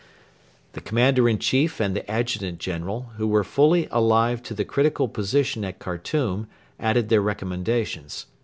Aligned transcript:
The 0.71 0.81
Commander 0.81 1.29
in 1.29 1.37
Chief 1.37 1.79
and 1.79 1.95
the 1.95 2.09
Adjutant 2.09 2.57
General, 2.57 3.11
who 3.17 3.27
were 3.27 3.43
fully 3.43 3.87
alive 3.91 4.41
to 4.41 4.55
the 4.55 4.65
critical 4.65 5.07
position 5.07 5.63
at 5.63 5.77
Khartoum, 5.77 6.47
added 6.79 7.09
their 7.09 7.21
recommendations. 7.21 8.25